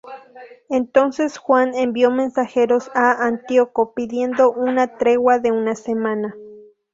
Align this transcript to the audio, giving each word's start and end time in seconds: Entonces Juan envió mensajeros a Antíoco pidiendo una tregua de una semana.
Entonces 0.71 1.37
Juan 1.37 1.75
envió 1.75 2.09
mensajeros 2.09 2.89
a 2.95 3.23
Antíoco 3.27 3.93
pidiendo 3.93 4.49
una 4.51 4.97
tregua 4.97 5.37
de 5.37 5.51
una 5.51 5.75
semana. 5.75 6.35